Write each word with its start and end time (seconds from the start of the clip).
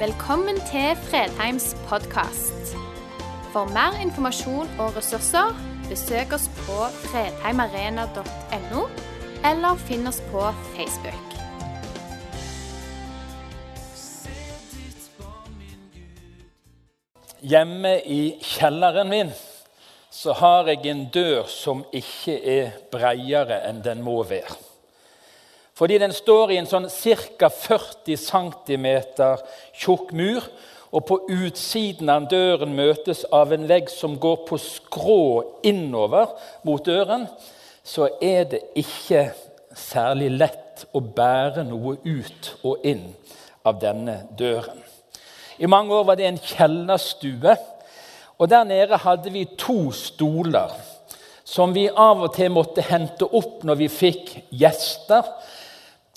Velkommen 0.00 0.56
til 0.56 0.96
Fredheims 0.96 1.76
podkast. 1.88 2.70
For 3.52 3.68
mer 3.68 3.98
informasjon 4.00 4.70
og 4.80 4.94
ressurser, 4.96 5.50
besøk 5.90 6.32
oss 6.32 6.46
på 6.62 6.86
fredheimarena.no, 7.02 8.84
eller 9.50 9.82
finn 9.82 10.08
oss 10.08 10.22
på 10.30 10.46
Facebook. 10.70 11.36
Hjemme 17.52 17.98
i 18.00 18.22
kjelleren 18.40 19.12
min 19.12 19.36
så 20.08 20.32
har 20.40 20.72
jeg 20.72 20.80
en 20.94 21.04
dør 21.12 21.44
som 21.44 21.84
ikke 21.92 22.40
er 22.56 22.72
bredere 22.88 23.60
enn 23.68 23.84
den 23.84 24.00
må 24.08 24.22
være. 24.24 24.69
Fordi 25.80 25.96
den 25.96 26.12
står 26.12 26.50
i 26.52 26.58
en 26.60 26.66
sånn 26.68 26.90
ca. 26.92 27.48
40 27.48 28.18
cm 28.20 28.86
tjukk 29.72 30.10
mur, 30.12 30.44
og 30.92 31.06
på 31.08 31.16
utsiden 31.32 32.10
av 32.12 32.26
døren 32.28 32.74
møtes 32.76 33.22
av 33.32 33.54
en 33.56 33.64
vegg 33.64 33.88
som 33.88 34.18
går 34.20 34.42
på 34.44 34.58
skrå 34.60 35.22
innover 35.64 36.34
mot 36.68 36.84
døren, 36.84 37.24
så 37.80 38.10
er 38.20 38.44
det 38.50 38.60
ikke 38.76 39.30
særlig 39.72 40.28
lett 40.34 40.84
å 40.92 41.00
bære 41.00 41.64
noe 41.64 41.96
ut 42.04 42.52
og 42.60 42.84
inn 42.84 43.06
av 43.64 43.80
denne 43.80 44.18
døren. 44.36 44.84
I 45.56 45.70
mange 45.70 45.96
år 45.96 46.10
var 46.10 46.20
det 46.20 46.28
en 46.28 46.44
kjellerstue, 46.44 47.56
og 48.36 48.52
der 48.52 48.68
nede 48.68 49.00
hadde 49.00 49.32
vi 49.32 49.48
to 49.56 49.86
stoler 49.96 50.76
som 51.50 51.72
vi 51.74 51.88
av 51.88 52.20
og 52.22 52.34
til 52.36 52.52
måtte 52.54 52.84
hente 52.84 53.26
opp 53.26 53.64
når 53.66 53.80
vi 53.80 53.88
fikk 53.90 54.34
gjester 54.54 55.24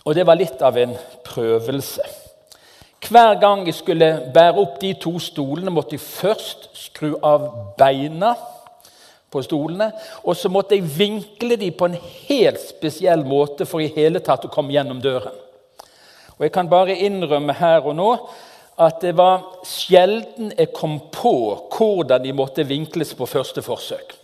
og 0.04 0.16
det 0.16 0.26
var 0.28 0.40
litt 0.40 0.62
av 0.62 0.78
en 0.78 0.96
prøvelse. 1.26 2.04
Hver 3.04 3.36
gang 3.40 3.66
jeg 3.68 3.76
skulle 3.76 4.10
bære 4.34 4.60
opp 4.62 4.80
de 4.82 4.94
to 5.00 5.18
stolene, 5.20 5.72
måtte 5.72 5.98
jeg 5.98 6.04
først 6.04 6.70
skru 6.86 7.18
av 7.24 7.50
beina 7.78 8.34
på 9.34 9.42
stolene. 9.44 9.90
Og 10.24 10.38
så 10.38 10.52
måtte 10.52 10.78
jeg 10.78 10.88
vinkle 10.98 11.58
de 11.60 11.72
på 11.76 11.90
en 11.90 11.98
helt 12.30 12.62
spesiell 12.64 13.26
måte 13.28 13.68
for 13.68 13.84
i 13.84 13.92
hele 13.96 14.22
tatt 14.24 14.48
å 14.48 14.52
komme 14.54 14.76
gjennom 14.76 15.02
døren. 15.04 15.36
Og 16.38 16.48
Jeg 16.48 16.54
kan 16.56 16.70
bare 16.70 16.98
innrømme 16.98 17.54
her 17.54 17.86
og 17.86 17.96
nå 17.96 18.10
at 18.82 19.04
det 19.04 19.14
var 19.14 19.44
sjelden 19.70 20.50
jeg 20.58 20.72
kom 20.74 20.98
på 21.14 21.34
hvordan 21.76 22.24
de 22.24 22.34
måtte 22.34 22.66
vinkles 22.66 23.14
på 23.14 23.28
første 23.30 23.62
forsøk. 23.62 24.16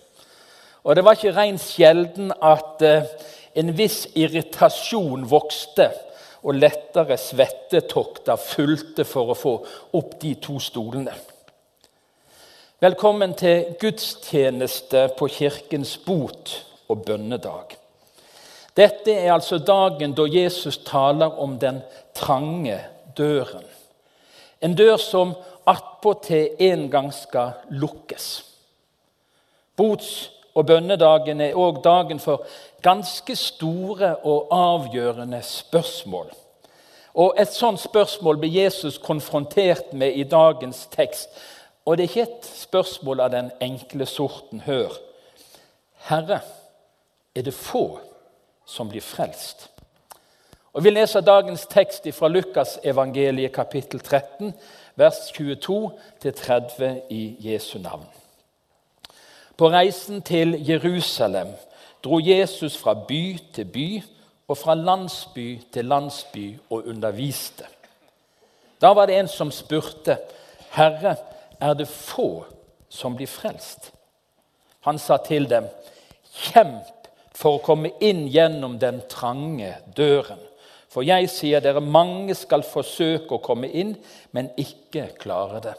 Og 0.83 0.95
det 0.95 1.03
var 1.05 1.17
ikke 1.17 1.35
rent 1.35 1.61
sjelden 1.61 2.31
at 2.41 2.81
eh, 2.81 3.05
en 3.53 3.73
viss 3.75 4.05
irritasjon 4.15 5.25
vokste, 5.29 5.89
og 6.43 6.55
lettere 6.55 7.17
svettetokter 7.19 8.39
fulgte 8.39 9.03
for 9.03 9.33
å 9.33 9.35
få 9.35 9.53
opp 9.99 10.13
de 10.21 10.35
to 10.39 10.55
stolene. 10.63 11.11
Velkommen 12.79 13.33
til 13.35 13.73
gudstjeneste 13.81 15.09
på 15.19 15.27
Kirkens 15.35 15.97
bot 16.05 16.53
og 16.87 17.03
bønnedag. 17.03 17.75
Dette 18.77 19.11
er 19.11 19.33
altså 19.33 19.59
dagen 19.59 20.13
da 20.15 20.23
Jesus 20.31 20.77
taler 20.87 21.35
om 21.43 21.57
den 21.59 21.81
trange 22.15 22.79
døren. 23.17 23.67
En 24.63 24.75
dør 24.79 24.95
som 24.95 25.35
attpåtil 25.67 26.55
en 26.71 26.87
gang 26.91 27.11
skal 27.13 27.57
lukkes. 27.69 28.29
Bots- 29.75 30.29
og 30.55 30.65
bønnedagen 30.65 31.41
er 31.41 31.57
òg 31.57 31.83
dagen 31.83 32.19
for 32.19 32.45
ganske 32.81 33.35
store 33.35 34.15
og 34.15 34.47
avgjørende 34.51 35.41
spørsmål. 35.43 36.29
Og 37.13 37.33
Et 37.37 37.53
sånt 37.53 37.79
spørsmål 37.79 38.37
blir 38.37 38.63
Jesus 38.63 38.97
konfrontert 38.97 39.93
med 39.93 40.13
i 40.13 40.23
dagens 40.23 40.87
tekst. 40.91 41.29
Og 41.85 41.97
det 41.97 42.03
er 42.03 42.07
ikke 42.07 42.21
et 42.21 42.45
spørsmål 42.45 43.19
av 43.19 43.31
den 43.31 43.51
enkle 43.61 44.05
sorten. 44.05 44.61
Hør. 44.61 44.93
Herre, 46.09 46.39
er 47.35 47.41
det 47.41 47.53
få 47.53 47.99
som 48.65 48.89
blir 48.89 49.01
frelst? 49.01 49.69
Og 50.73 50.83
Vi 50.83 50.89
leser 50.89 51.21
dagens 51.21 51.65
tekst 51.65 52.07
fra 52.13 52.27
Lukas 52.27 52.79
evangeliet 52.83 53.51
kapittel 53.51 53.99
13, 53.99 54.53
vers 54.95 55.31
22-30 55.31 57.01
i 57.09 57.35
Jesu 57.39 57.79
navn. 57.79 58.05
På 59.59 59.67
reisen 59.67 60.21
til 60.21 60.55
Jerusalem 60.63 61.49
dro 62.03 62.19
Jesus 62.23 62.77
fra 62.79 62.93
by 62.93 63.37
til 63.53 63.65
by 63.65 63.87
og 64.47 64.57
fra 64.57 64.75
landsby 64.75 65.59
til 65.73 65.85
landsby 65.85 66.45
og 66.69 66.87
underviste. 66.87 67.65
Da 68.81 68.93
var 68.95 69.05
det 69.05 69.19
en 69.19 69.27
som 69.27 69.51
spurte, 69.51 70.17
'Herre, 70.71 71.15
er 71.59 71.73
det 71.73 71.87
få 71.87 72.45
som 72.89 73.15
blir 73.15 73.27
frelst?' 73.27 73.91
Han 74.79 74.99
sa 74.99 75.17
til 75.17 75.49
dem, 75.49 75.67
'Kjemp 76.33 77.09
for 77.35 77.57
å 77.57 77.63
komme 77.63 77.91
inn 77.99 78.27
gjennom 78.27 78.79
den 78.79 79.01
trange 79.09 79.75
døren.' 79.97 80.47
For 80.89 81.01
jeg 81.01 81.29
sier 81.29 81.59
dere, 81.59 81.81
mange 81.81 82.35
skal 82.35 82.63
forsøke 82.63 83.35
å 83.35 83.43
komme 83.43 83.67
inn, 83.67 83.97
men 84.31 84.49
ikke 84.57 85.09
klare 85.19 85.59
det. 85.59 85.75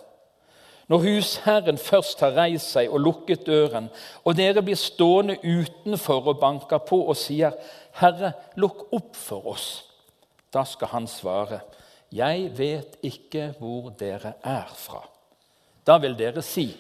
Når 0.91 1.05
husherren 1.05 1.79
først 1.79 2.19
har 2.25 2.35
reist 2.35 2.73
seg 2.75 2.91
og 2.91 2.99
lukket 3.05 3.45
døren, 3.47 3.87
og 4.27 4.35
dere 4.35 4.63
blir 4.67 4.79
stående 4.79 5.37
utenfor 5.39 6.33
og 6.33 6.41
banker 6.43 6.81
på 6.83 6.99
og 7.13 7.17
sier, 7.17 7.55
'Herre, 8.01 8.33
lukk 8.57 8.89
opp 8.93 9.15
for 9.17 9.47
oss', 9.53 9.85
da 10.53 10.65
skal 10.65 10.89
han 10.89 11.07
svare, 11.07 11.61
'Jeg 12.13 12.59
vet 12.59 12.97
ikke 13.03 13.55
hvor 13.59 13.91
dere 13.91 14.33
er 14.43 14.67
fra'. 14.75 15.07
Da 15.87 15.99
vil 15.99 16.19
dere 16.19 16.43
si, 16.43 16.77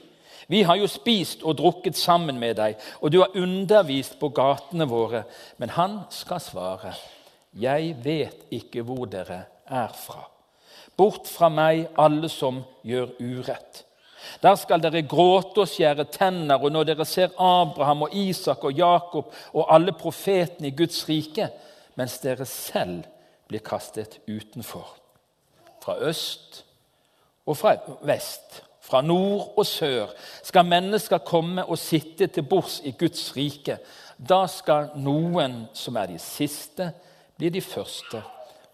'Vi 0.49 0.63
har 0.63 0.75
jo 0.75 0.87
spist 0.87 1.43
og 1.43 1.59
drukket 1.59 1.97
sammen 1.97 2.39
med 2.39 2.57
deg, 2.57 2.77
og 3.01 3.13
du 3.13 3.19
har 3.19 3.37
undervist 3.37 4.19
på 4.19 4.29
gatene 4.29 4.89
våre.' 4.89 5.25
Men 5.59 5.69
han 5.69 6.01
skal 6.11 6.41
svare, 6.41 6.95
'Jeg 7.55 8.05
vet 8.05 8.47
ikke 8.51 8.83
hvor 8.83 9.05
dere 9.05 9.45
er 9.67 9.89
fra.' 9.95 10.31
Bort 10.97 11.29
fra 11.29 11.49
meg, 11.49 11.89
alle 11.97 12.29
som 12.29 12.65
gjør 12.85 13.09
urett. 13.21 13.85
Der 14.43 14.55
skal 14.55 14.83
dere 14.83 15.03
gråte 15.09 15.65
og 15.65 15.69
skjære 15.69 16.07
tenner, 16.13 16.61
og 16.61 16.73
når 16.73 16.91
dere 16.91 17.07
ser 17.09 17.35
Abraham 17.39 18.07
og 18.07 18.15
Isak 18.17 18.65
og 18.65 18.73
Jakob 18.77 19.35
og 19.53 19.75
alle 19.75 19.93
profetene 19.93 20.69
i 20.69 20.77
Guds 20.77 21.03
rike, 21.09 21.51
mens 21.97 22.19
dere 22.23 22.47
selv 22.47 23.05
blir 23.49 23.63
kastet 23.65 24.21
utenfor. 24.29 24.97
Fra 25.81 25.97
øst 26.07 26.65
og 27.47 27.57
fra 27.57 27.75
vest, 28.07 28.63
fra 28.81 29.01
nord 29.03 29.55
og 29.57 29.67
sør, 29.67 30.13
skal 30.43 30.67
mennesker 30.67 31.19
komme 31.19 31.65
og 31.65 31.79
sitte 31.79 32.27
til 32.27 32.43
bords 32.43 32.81
i 32.85 32.95
Guds 32.99 33.37
rike. 33.37 33.79
Da 34.17 34.45
skal 34.47 34.91
noen 35.01 35.65
som 35.75 35.97
er 35.97 36.13
de 36.13 36.19
siste, 36.19 36.93
bli 37.39 37.49
de 37.49 37.63
første, 37.65 38.23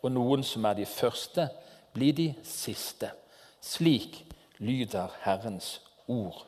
og 0.02 0.12
noen 0.12 0.42
som 0.44 0.64
er 0.64 0.80
de 0.80 0.86
første, 0.86 1.48
bli 1.94 2.10
de 2.12 2.26
siste. 2.44 3.10
Slik 3.62 4.25
lyder 4.58 5.08
Herrens 5.22 5.80
ord. 6.08 6.44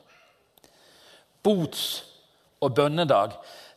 Bots- 1.43 2.03
og 2.61 2.73
bønnedag 2.75 3.31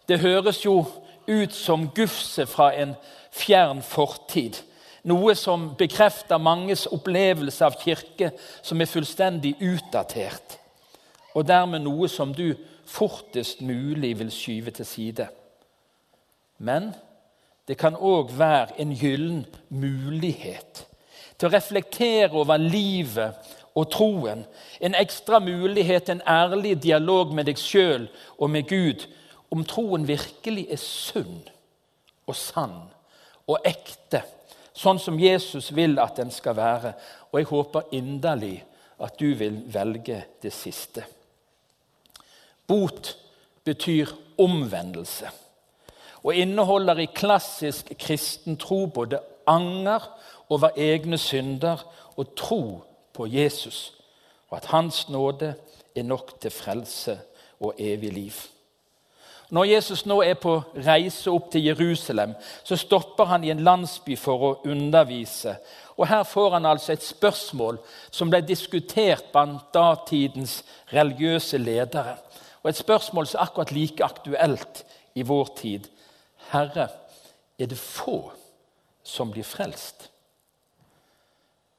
det 0.08 0.20
høres 0.20 0.64
jo 0.64 0.84
ut 1.28 1.54
som 1.54 1.88
gufse 1.94 2.46
fra 2.46 2.72
en 2.74 2.94
fjern 3.30 3.82
fortid. 3.82 4.58
Noe 5.06 5.34
som 5.38 5.72
bekrefter 5.78 6.38
manges 6.42 6.86
opplevelse 6.90 7.64
av 7.66 7.78
kirke 7.78 8.32
som 8.62 8.80
er 8.80 8.90
fullstendig 8.90 9.54
utdatert. 9.62 10.58
Og 11.34 11.46
dermed 11.48 11.82
noe 11.82 12.10
som 12.10 12.34
du 12.34 12.52
fortest 12.86 13.62
mulig 13.64 14.12
vil 14.18 14.30
skyve 14.34 14.74
til 14.74 14.86
side. 14.86 15.28
Men 16.58 16.92
det 17.68 17.78
kan 17.78 17.96
òg 17.96 18.34
være 18.38 18.80
en 18.82 18.92
gyllen 18.94 19.44
mulighet 19.70 20.84
til 21.38 21.48
å 21.48 21.54
reflektere 21.54 22.36
over 22.38 22.60
livet 22.60 23.38
og 23.74 23.88
troen. 23.92 24.44
En 24.80 24.94
ekstra 24.94 25.40
mulighet, 25.40 26.08
en 26.08 26.22
ærlig 26.28 26.76
dialog 26.82 27.32
med 27.34 27.48
deg 27.48 27.60
sjøl 27.60 28.08
og 28.38 28.50
med 28.50 28.68
Gud 28.68 29.06
om 29.52 29.64
troen 29.68 30.06
virkelig 30.08 30.66
er 30.72 30.80
sunn 30.80 31.42
og 32.28 32.36
sann 32.36 32.78
og 33.50 33.58
ekte, 33.66 34.22
sånn 34.72 35.00
som 35.02 35.18
Jesus 35.20 35.72
vil 35.76 35.98
at 36.00 36.16
den 36.20 36.30
skal 36.32 36.56
være. 36.56 36.94
Og 37.32 37.40
jeg 37.40 37.50
håper 37.50 37.90
inderlig 37.96 38.62
at 39.02 39.18
du 39.20 39.32
vil 39.36 39.60
velge 39.72 40.22
det 40.42 40.52
siste. 40.54 41.04
Bot 42.68 43.16
betyr 43.64 44.12
omvendelse 44.40 45.30
og 46.22 46.38
inneholder 46.38 47.02
i 47.02 47.10
klassisk 47.10 47.90
kristen 47.98 48.56
tro 48.60 48.86
både 48.86 49.18
anger 49.50 50.06
over 50.52 50.76
egne 50.78 51.18
synder 51.18 51.82
og 52.16 52.34
tro 52.38 52.62
på 53.12 53.26
Jesus, 53.26 53.92
og 54.50 54.56
at 54.56 54.70
Hans 54.72 55.08
nåde 55.08 55.54
er 55.96 56.02
nok 56.02 56.40
til 56.40 56.50
frelse 56.50 57.18
og 57.60 57.74
evig 57.78 58.12
liv. 58.12 58.32
Når 59.52 59.64
Jesus 59.64 60.06
nå 60.08 60.22
er 60.24 60.38
på 60.40 60.54
reise 60.80 61.28
opp 61.30 61.50
til 61.52 61.66
Jerusalem, 61.66 62.32
så 62.64 62.76
stopper 62.80 63.28
han 63.28 63.42
i 63.44 63.50
en 63.52 63.60
landsby 63.60 64.14
for 64.16 64.44
å 64.46 64.52
undervise. 64.64 65.58
Og 66.00 66.06
Her 66.08 66.22
får 66.24 66.54
han 66.56 66.66
altså 66.66 66.94
et 66.94 67.04
spørsmål 67.04 67.76
som 68.10 68.32
ble 68.32 68.40
diskutert 68.48 69.28
blant 69.32 69.66
datidens 69.74 70.62
religiøse 70.92 71.60
ledere. 71.60 72.16
Og 72.62 72.70
et 72.70 72.80
spørsmål 72.80 73.28
som 73.28 73.40
er 73.40 73.44
akkurat 73.44 73.74
like 73.76 74.04
aktuelt 74.04 74.84
i 75.14 75.26
vår 75.28 75.52
tid. 75.58 75.90
Herre, 76.48 76.88
er 77.58 77.68
det 77.68 77.78
få 77.78 78.32
som 79.04 79.34
blir 79.34 79.44
frelst? 79.44 80.08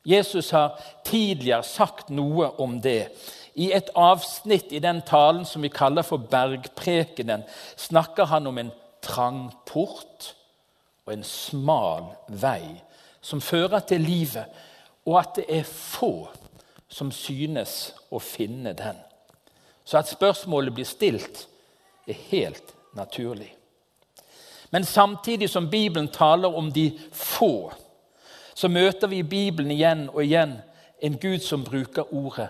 Jesus 0.03 0.51
har 0.51 0.79
tidligere 1.05 1.63
sagt 1.63 2.09
noe 2.09 2.49
om 2.59 2.79
det. 2.81 3.07
I 3.55 3.71
et 3.71 3.91
avsnitt 3.95 4.73
i 4.73 4.81
den 4.83 5.01
talen 5.05 5.45
som 5.45 5.63
vi 5.63 5.71
kaller 5.71 6.03
for 6.03 6.17
Bergprekenen, 6.17 7.45
snakker 7.77 8.25
han 8.25 8.47
om 8.47 8.57
en 8.57 8.71
trang 9.03 9.45
port 9.69 10.33
og 11.05 11.13
en 11.13 11.25
smal 11.27 12.11
vei 12.27 12.81
som 13.23 13.41
fører 13.41 13.83
til 13.87 14.03
livet, 14.03 14.47
og 15.05 15.19
at 15.19 15.35
det 15.39 15.45
er 15.59 15.67
få 15.67 16.27
som 16.91 17.11
synes 17.11 17.93
å 18.11 18.19
finne 18.19 18.73
den. 18.77 18.99
Så 19.83 19.99
at 19.99 20.11
spørsmålet 20.11 20.75
blir 20.75 20.87
stilt, 20.87 21.47
er 22.07 22.19
helt 22.29 22.73
naturlig. 22.95 23.49
Men 24.71 24.83
samtidig 24.83 25.49
som 25.49 25.69
Bibelen 25.69 26.07
taler 26.07 26.55
om 26.55 26.71
de 26.71 26.91
få, 27.11 27.71
så 28.55 28.69
møter 28.69 29.07
vi 29.07 29.21
i 29.21 29.27
Bibelen 29.27 29.71
igjen 29.71 30.07
og 30.13 30.23
igjen 30.23 30.57
en 31.03 31.17
Gud 31.19 31.39
som 31.39 31.63
bruker 31.63 32.13
ordet 32.13 32.49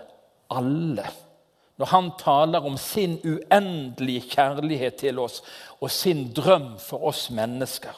'alle'. 0.50 1.10
Når 1.76 1.86
han 1.86 2.10
taler 2.18 2.66
om 2.66 2.76
sin 2.76 3.18
uendelige 3.24 4.20
kjærlighet 4.30 4.94
til 4.94 5.18
oss 5.18 5.42
og 5.80 5.90
sin 5.90 6.32
drøm 6.32 6.78
for 6.78 7.04
oss 7.04 7.30
mennesker. 7.30 7.90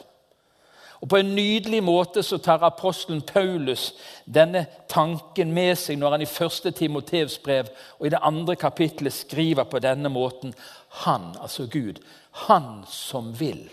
Og 1.01 1.09
På 1.09 1.17
en 1.17 1.35
nydelig 1.35 1.83
måte 1.83 2.23
så 2.23 2.37
tar 2.37 2.63
apostelen 2.63 3.21
Paulus 3.21 3.93
denne 4.25 4.65
tanken 4.89 5.53
med 5.53 5.75
seg 5.77 5.99
når 5.99 6.11
han 6.11 6.21
i 6.21 6.25
første 6.25 6.71
Timoteus 6.71 7.37
brev 7.37 7.69
og 7.99 8.07
i 8.07 8.09
det 8.09 8.19
andre 8.21 8.55
kapittelet 8.55 9.13
skriver 9.13 9.63
på 9.63 9.79
denne 9.79 10.09
måten. 10.09 10.53
Han, 10.89 11.35
altså 11.41 11.67
Gud, 11.67 12.01
han 12.31 12.83
som 12.89 13.39
vil 13.39 13.69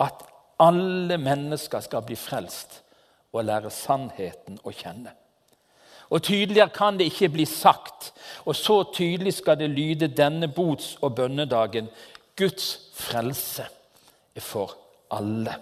at 0.00 0.24
alle 0.58 1.18
mennesker 1.18 1.80
skal 1.80 2.02
bli 2.02 2.16
frelst 2.16 2.85
og 3.36 3.46
lære 3.46 3.70
sannheten 3.70 4.58
å 4.64 4.72
kjenne. 4.74 5.12
Og 6.10 6.22
Tydeligere 6.22 6.70
kan 6.70 6.98
det 6.98 7.08
ikke 7.10 7.32
bli 7.34 7.44
sagt, 7.50 8.12
og 8.44 8.54
så 8.56 8.82
tydelig 8.94 9.34
skal 9.40 9.58
det 9.58 9.70
lyde 9.70 10.08
denne 10.08 10.48
bots- 10.48 10.96
og 11.02 11.16
bønnedagen. 11.18 11.88
Guds 12.36 12.78
frelse 12.94 13.66
er 14.36 14.44
for 14.44 14.76
alle. 15.10 15.56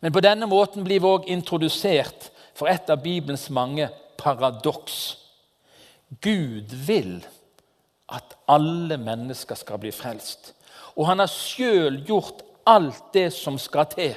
Men 0.00 0.12
på 0.12 0.20
denne 0.20 0.46
måten 0.46 0.84
blir 0.84 1.00
vi 1.00 1.08
òg 1.08 1.30
introdusert 1.32 2.28
for 2.54 2.68
et 2.68 2.90
av 2.90 3.00
Bibelens 3.02 3.48
mange 3.50 3.88
paradoks. 4.18 5.16
Gud 6.20 6.74
vil 6.86 7.24
at 8.08 8.36
alle 8.48 8.96
mennesker 9.00 9.58
skal 9.58 9.80
bli 9.80 9.92
frelst. 9.92 10.52
Og 10.96 11.06
han 11.06 11.22
har 11.22 11.30
sjøl 11.30 12.02
gjort 12.06 12.42
alt 12.68 13.12
det 13.14 13.30
som 13.32 13.58
skal 13.60 13.88
til 13.92 14.16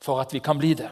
for 0.00 0.20
at 0.22 0.32
vi 0.34 0.40
kan 0.44 0.58
bli 0.58 0.74
det. 0.78 0.90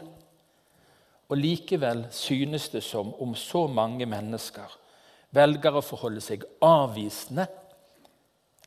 Og 1.29 1.37
Likevel 1.37 2.07
synes 2.11 2.69
det 2.73 2.83
som 2.83 3.13
om 3.21 3.35
så 3.37 3.67
mange 3.67 4.05
mennesker 4.09 4.77
velger 5.35 5.77
å 5.77 5.85
forholde 5.85 6.23
seg 6.25 6.43
avvisende, 6.65 7.45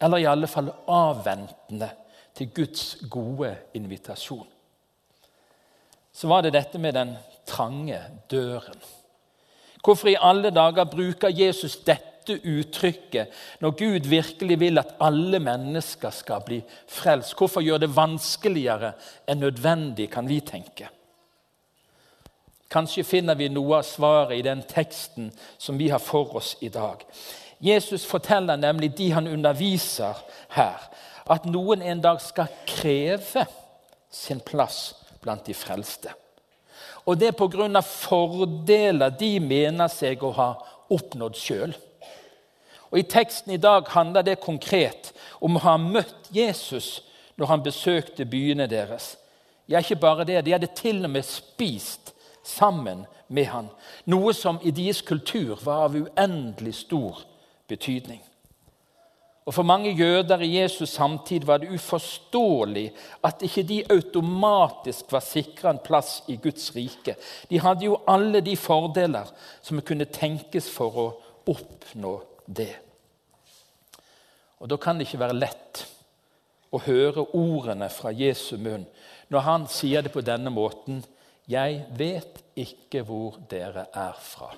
eller 0.02 0.22
i 0.22 0.30
alle 0.30 0.50
fall 0.50 0.70
avventende, 0.90 1.90
til 2.32 2.48
Guds 2.54 2.94
gode 3.12 3.50
invitasjon 3.76 4.46
så 6.12 6.28
var 6.28 6.44
det 6.44 6.52
dette 6.52 6.78
med 6.78 6.94
den 6.94 7.14
trange 7.48 7.98
døren. 8.30 8.80
Hvorfor 9.82 10.12
i 10.12 10.20
alle 10.20 10.52
dager 10.54 10.84
bruker 10.86 11.32
Jesus 11.32 11.80
dette 11.86 12.36
uttrykket 12.46 13.32
når 13.64 13.76
Gud 13.80 14.06
virkelig 14.06 14.58
vil 14.60 14.78
at 14.78 14.94
alle 15.02 15.40
mennesker 15.42 16.12
skal 16.14 16.44
bli 16.46 16.60
frelst? 16.86 17.34
Hvorfor 17.34 17.64
gjør 17.64 17.82
det 17.82 17.96
vanskeligere 17.96 18.92
enn 19.26 19.42
nødvendig, 19.42 20.10
kan 20.12 20.28
vi 20.28 20.38
tenke? 20.46 20.90
Kanskje 22.72 23.04
finner 23.04 23.36
vi 23.36 23.50
noe 23.52 23.82
av 23.82 23.84
svaret 23.84 24.38
i 24.38 24.44
den 24.46 24.62
teksten 24.64 25.28
som 25.60 25.76
vi 25.78 25.90
har 25.92 26.00
for 26.00 26.36
oss 26.40 26.54
i 26.64 26.70
dag. 26.72 27.04
Jesus 27.62 28.06
forteller 28.08 28.56
nemlig 28.56 28.94
de 28.96 29.10
han 29.12 29.28
underviser 29.28 30.16
her, 30.56 30.80
at 31.30 31.44
noen 31.46 31.82
en 31.84 32.00
dag 32.02 32.18
skal 32.24 32.50
kreve 32.66 33.44
sin 34.10 34.40
plass 34.40 34.94
blant 35.22 35.44
de 35.46 35.54
frelste. 35.54 36.10
Og 37.06 37.18
det 37.18 37.28
er 37.28 37.36
pga. 37.36 37.80
fordeler 37.80 39.10
de 39.10 39.40
mener 39.40 39.88
seg 39.88 40.22
å 40.22 40.32
ha 40.32 40.50
oppnådd 40.90 41.36
sjøl. 41.36 41.74
Og 42.90 42.98
I 42.98 43.08
teksten 43.08 43.52
i 43.52 43.60
dag 43.60 43.88
handler 43.88 44.22
det 44.22 44.40
konkret 44.40 45.12
om 45.40 45.56
å 45.56 45.64
ha 45.64 45.76
møtt 45.76 46.30
Jesus 46.30 47.02
når 47.36 47.46
han 47.46 47.62
besøkte 47.62 48.24
byene 48.24 48.66
deres. 48.66 49.16
Ja, 49.68 49.78
ikke 49.78 49.96
bare 49.96 50.24
det, 50.24 50.44
De 50.44 50.52
hadde 50.52 50.66
til 50.66 51.04
og 51.04 51.10
med 51.10 51.24
spist 51.24 52.12
sammen 52.42 53.06
med 53.28 53.48
han, 53.52 53.70
noe 54.04 54.34
som 54.36 54.60
i 54.62 54.72
deres 54.74 55.02
kultur 55.06 55.56
var 55.64 55.86
av 55.86 55.96
uendelig 55.96 56.74
stor 56.82 57.24
betydning. 57.70 58.20
Og 59.42 59.54
For 59.56 59.66
mange 59.66 59.90
jøder 59.98 60.44
i 60.44 60.52
Jesus 60.60 60.92
samtid 60.94 61.46
var 61.48 61.58
det 61.58 61.72
uforståelig 61.74 62.92
at 63.26 63.42
ikke 63.42 63.64
de 63.66 63.80
automatisk 63.90 65.10
var 65.10 65.24
sikra 65.26 65.72
en 65.72 65.82
plass 65.82 66.20
i 66.30 66.36
Guds 66.36 66.70
rike. 66.76 67.16
De 67.50 67.58
hadde 67.58 67.88
jo 67.88 67.98
alle 68.06 68.40
de 68.40 68.54
fordeler 68.56 69.32
som 69.62 69.82
kunne 69.82 70.06
tenkes 70.06 70.70
for 70.70 70.98
å 70.98 71.08
oppnå 71.50 72.20
det. 72.46 72.70
Og 74.62 74.70
Da 74.70 74.78
kan 74.78 74.98
det 74.98 75.08
ikke 75.08 75.24
være 75.24 75.40
lett 75.40 75.86
å 76.70 76.78
høre 76.78 77.26
ordene 77.34 77.88
fra 77.90 78.12
Jesu 78.14 78.54
munn 78.56 78.86
når 79.32 79.46
han 79.48 79.66
sier 79.66 80.04
det 80.04 80.12
på 80.14 80.22
denne 80.22 80.52
måten 80.54 81.02
'Jeg 81.48 81.86
vet 81.96 82.44
ikke 82.56 83.02
hvor 83.02 83.38
dere 83.50 83.86
er 83.94 84.12
fra'. 84.12 84.56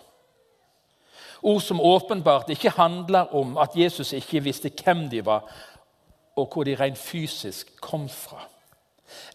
Ord 1.42 1.60
som 1.60 1.80
åpenbart 1.80 2.50
ikke 2.50 2.70
handler 2.70 3.34
om 3.34 3.58
at 3.58 3.70
Jesus 3.76 4.12
ikke 4.12 4.42
visste 4.42 4.70
hvem 4.84 5.10
de 5.10 5.24
var, 5.24 5.44
og 6.36 6.50
hvor 6.52 6.64
de 6.64 6.74
rent 6.74 6.98
fysisk 6.98 7.80
kom 7.80 8.08
fra. 8.08 8.48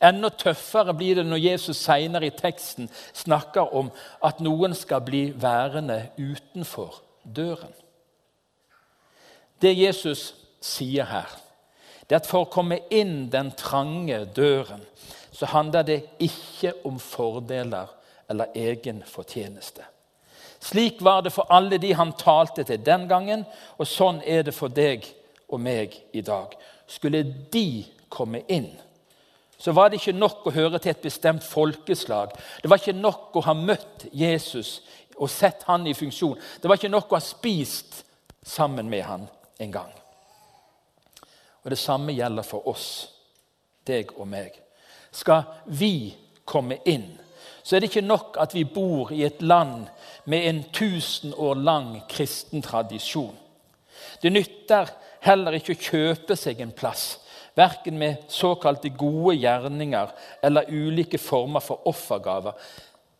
Enda 0.03 0.29
tøffere 0.29 0.93
blir 0.97 1.19
det 1.19 1.25
når 1.27 1.43
Jesus 1.43 1.77
senere 1.77 2.25
i 2.25 2.35
teksten 2.35 2.89
snakker 3.13 3.75
om 3.75 3.91
at 4.25 4.41
noen 4.43 4.73
skal 4.75 5.03
bli 5.05 5.29
værende 5.35 6.09
utenfor 6.17 7.01
døren. 7.23 7.73
Det 9.61 9.75
Jesus 9.77 10.33
sier 10.61 11.05
her, 11.05 11.29
det 12.09 12.15
er 12.15 12.23
at 12.23 12.27
for 12.27 12.47
å 12.47 12.51
komme 12.51 12.79
inn 12.89 13.29
den 13.31 13.51
trange 13.59 14.23
døren, 14.35 14.81
så 15.39 15.45
handler 15.45 15.83
det 15.87 16.01
ikke 16.19 16.73
om 16.83 16.97
fordeler 16.99 17.87
eller 18.29 18.51
egen 18.55 19.03
fortjeneste. 19.07 19.85
Slik 20.59 20.99
var 21.01 21.21
det 21.21 21.31
for 21.31 21.47
alle 21.49 21.77
de 21.79 21.93
han 21.95 22.11
talte 22.19 22.65
til 22.67 22.81
den 22.83 23.07
gangen, 23.07 23.45
og 23.77 23.87
sånn 23.87 24.19
er 24.27 24.43
det 24.43 24.53
for 24.53 24.67
deg 24.67 25.07
og 25.47 25.61
meg 25.63 25.95
i 26.11 26.21
dag. 26.21 26.57
Skulle 26.87 27.23
de 27.53 27.85
komme 28.11 28.43
inn, 28.51 28.67
så 29.57 29.71
var 29.71 29.89
det 29.89 30.01
ikke 30.01 30.17
nok 30.19 30.43
å 30.47 30.55
høre 30.55 30.79
til 30.79 30.91
et 30.91 31.07
bestemt 31.07 31.43
folkeslag. 31.47 32.35
Det 32.59 32.67
var 32.67 32.83
ikke 32.83 32.99
nok 32.99 33.39
å 33.39 33.47
ha 33.47 33.55
møtt 33.55 34.09
Jesus 34.11 34.81
og 35.15 35.31
sett 35.31 35.63
han 35.71 35.87
i 35.87 35.95
funksjon. 35.95 36.35
Det 36.59 36.67
var 36.67 36.79
ikke 36.79 36.91
nok 36.91 37.11
å 37.11 37.19
ha 37.19 37.23
spist 37.23 38.03
sammen 38.43 38.91
med 38.91 39.07
han 39.07 39.27
en 39.59 39.71
gang. 39.71 39.91
Og 41.63 41.71
Det 41.71 41.79
samme 41.79 42.15
gjelder 42.15 42.43
for 42.43 42.67
oss, 42.67 42.89
deg 43.87 44.11
og 44.19 44.27
meg. 44.27 44.59
Skal 45.11 45.43
vi 45.65 46.15
komme 46.45 46.79
inn, 46.85 47.07
så 47.63 47.75
er 47.75 47.83
det 47.83 47.91
ikke 47.91 48.05
nok 48.05 48.37
at 48.41 48.55
vi 48.55 48.63
bor 48.65 49.11
i 49.13 49.23
et 49.27 49.41
land 49.41 49.87
med 50.29 50.47
en 50.49 50.63
tusen 50.73 51.33
år 51.37 51.59
lang 51.61 51.91
kristen 52.09 52.61
tradisjon. 52.65 53.35
Det 54.21 54.31
nytter 54.31 54.89
heller 55.25 55.57
ikke 55.57 55.75
å 55.75 55.83
kjøpe 55.83 56.37
seg 56.39 56.61
en 56.63 56.73
plass, 56.75 57.19
verken 57.57 57.97
med 57.99 58.29
såkalte 58.31 58.91
gode 58.95 59.35
gjerninger 59.41 60.13
eller 60.45 60.69
ulike 60.71 61.19
former 61.21 61.63
for 61.63 61.87
offergaver. 61.89 62.55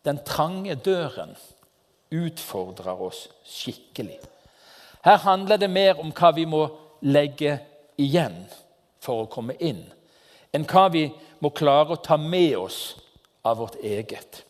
Den 0.04 0.22
trange 0.24 0.74
døren 0.74 1.34
utfordrer 2.10 3.02
oss 3.02 3.26
skikkelig. 3.46 4.18
Her 5.04 5.16
handler 5.24 5.60
det 5.60 5.70
mer 5.70 6.00
om 6.00 6.12
hva 6.12 6.32
vi 6.36 6.46
må 6.48 6.64
legge 7.06 7.58
igjen 8.00 8.42
for 9.00 9.24
å 9.24 9.30
komme 9.32 9.56
inn, 9.60 9.82
enn 10.52 10.66
hva 10.68 10.88
vi 10.92 11.06
må 11.40 11.50
klare 11.56 11.96
å 11.96 12.02
ta 12.04 12.16
med 12.20 12.56
oss 12.58 12.96
av 13.42 13.58
vårt 13.58 13.80
eget. 13.82 14.44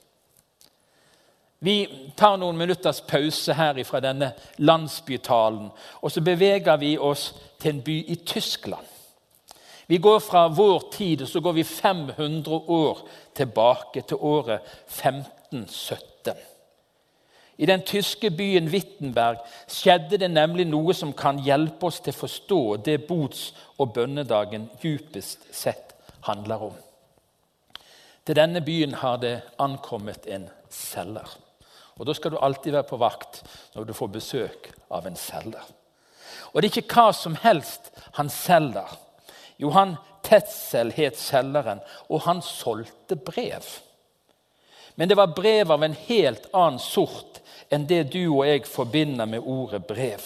Vi 1.62 1.88
tar 2.16 2.38
noen 2.40 2.56
minutters 2.56 3.02
pause 3.04 3.52
her 3.52 3.82
fra 3.85 4.00
denne 4.00 4.32
landsbytalen, 4.64 5.66
og 6.00 6.12
så 6.12 6.23
beveger 6.25 6.80
vi 6.80 6.94
oss 6.97 7.35
til 7.61 7.75
en 7.75 7.82
by 7.85 7.99
i 8.09 8.16
Tyskland. 8.25 8.87
Vi 9.90 9.99
går 9.99 10.20
fra 10.23 10.47
vår 10.49 10.85
tid 10.94 11.23
og 11.23 11.28
så 11.28 11.40
går 11.42 11.52
vi 11.52 11.64
500 11.66 12.61
år 12.70 13.02
tilbake 13.35 14.04
til 14.06 14.16
året 14.16 14.61
1517. 14.87 16.35
I 17.59 17.66
den 17.66 17.82
tyske 17.85 18.30
byen 18.30 18.70
Wittenberg 18.73 19.42
skjedde 19.68 20.23
det 20.23 20.30
nemlig 20.30 20.64
noe 20.70 20.94
som 20.97 21.12
kan 21.12 21.42
hjelpe 21.44 21.90
oss 21.90 22.00
til 22.00 22.14
å 22.14 22.20
forstå 22.23 22.61
det 22.87 23.02
bots- 23.09 23.50
og 23.76 23.92
bønnedagen 23.99 24.70
djupest 24.80 25.50
sett 25.52 25.89
handler 26.27 26.62
om. 26.71 26.75
Til 28.27 28.37
denne 28.37 28.61
byen 28.61 28.95
har 28.95 29.17
det 29.23 29.41
ankommet 29.59 30.27
en 30.27 30.49
selger. 30.71 31.29
Og 31.99 32.07
Da 32.07 32.15
skal 32.15 32.31
du 32.31 32.39
alltid 32.39 32.73
være 32.73 32.89
på 32.89 32.97
vakt 32.97 33.43
når 33.75 33.85
du 33.85 33.93
får 33.93 34.09
besøk 34.09 34.71
av 34.91 35.07
en 35.07 35.17
selger. 35.17 35.65
Og 36.53 36.62
det 36.62 36.71
er 36.71 36.81
ikke 36.81 36.95
hva 36.95 37.12
som 37.12 37.35
helst 37.43 37.91
han 38.17 38.31
selger. 38.33 38.89
Johan 39.59 39.97
Tetzel 40.25 40.93
het 40.97 41.19
selgeren, 41.19 41.81
og 42.09 42.23
han 42.25 42.43
solgte 42.43 43.17
brev. 43.17 43.67
Men 44.97 45.09
det 45.09 45.17
var 45.17 45.35
brev 45.37 45.73
av 45.73 45.83
en 45.85 45.97
helt 46.07 46.49
annen 46.53 46.81
sort 46.81 47.41
enn 47.71 47.87
det 47.87 48.11
du 48.12 48.23
og 48.29 48.47
jeg 48.49 48.67
forbinder 48.69 49.29
med 49.31 49.45
ordet 49.45 49.85
brev. 49.87 50.21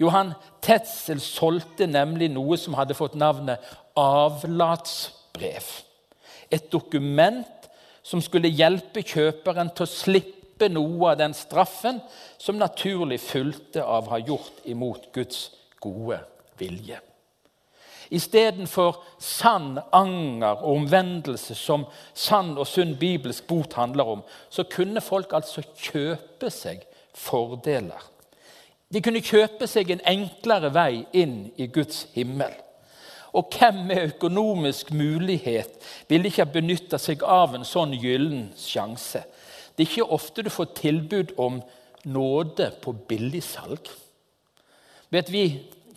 Johan 0.00 0.32
Tetzel 0.62 1.20
solgte 1.22 1.86
nemlig 1.86 2.30
noe 2.34 2.58
som 2.58 2.74
hadde 2.74 2.96
fått 2.98 3.14
navnet 3.14 3.62
avlatsbrev. 3.96 5.66
Et 6.50 6.72
dokument 6.72 7.68
som 8.04 8.20
skulle 8.22 8.52
hjelpe 8.52 9.02
kjøperen 9.02 9.72
til 9.74 9.86
å 9.86 9.90
slippe 9.90 10.68
noe 10.70 11.14
av 11.14 11.18
den 11.22 11.34
straffen 11.34 12.00
som 12.38 12.60
naturlig 12.60 13.20
fulgte 13.24 13.82
av 13.82 14.06
å 14.06 14.16
ha 14.16 14.20
gjort 14.22 14.62
imot 14.70 15.10
Guds 15.14 15.48
gode 15.82 16.20
vilje. 16.60 17.00
Istedenfor 18.14 19.00
sann 19.18 19.78
anger 19.92 20.60
og 20.60 20.76
omvendelse, 20.76 21.56
som 21.56 21.86
sann 22.12 22.52
og 22.58 22.68
sunn 22.68 22.92
bibelsk 23.00 23.46
bot 23.48 23.78
handler 23.78 24.10
om, 24.16 24.24
så 24.50 24.66
kunne 24.68 25.02
folk 25.02 25.32
altså 25.32 25.64
kjøpe 25.72 26.50
seg 26.52 26.84
fordeler. 27.16 28.10
De 28.92 29.00
kunne 29.02 29.24
kjøpe 29.24 29.66
seg 29.66 29.90
en 29.90 30.04
enklere 30.06 30.70
vei 30.74 31.06
inn 31.16 31.48
i 31.56 31.66
Guds 31.72 32.04
himmel. 32.14 32.52
Og 33.34 33.50
hvem 33.58 33.80
med 33.88 34.12
økonomisk 34.14 34.92
mulighet 34.94 35.80
ville 36.08 36.30
ikke 36.30 36.44
ha 36.44 36.52
benytta 36.54 37.00
seg 37.02 37.24
av 37.26 37.56
en 37.56 37.66
sånn 37.66 37.96
gyllen 37.98 38.52
sjanse? 38.58 39.24
Det 39.74 39.82
er 39.82 39.90
ikke 39.90 40.14
ofte 40.14 40.44
du 40.46 40.50
får 40.54 40.70
tilbud 40.78 41.34
om 41.42 41.58
nåde 42.06 42.70
på 42.82 42.94
billigsalg. 43.08 43.90
Vet 45.10 45.30
vi 45.34 45.44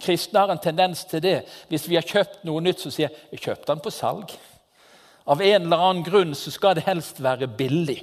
kristne 0.02 0.42
har 0.44 0.54
en 0.54 0.62
tendens 0.62 1.06
til 1.10 1.22
det. 1.22 1.38
Hvis 1.70 1.88
vi 1.90 1.98
har 1.98 2.06
kjøpt 2.06 2.44
noe 2.48 2.62
nytt, 2.64 2.82
så 2.82 2.92
sier 2.94 3.10
jeg 3.10 3.38
jeg 3.38 3.46
kjøpte 3.46 3.72
den 3.72 3.86
på 3.86 3.94
salg. 3.94 4.34
Av 5.28 5.42
en 5.44 5.68
eller 5.68 5.84
annen 5.84 6.06
grunn 6.06 6.36
så 6.38 6.54
skal 6.54 6.78
det 6.78 6.88
helst 6.88 7.22
være 7.22 7.50
billig. 7.60 8.00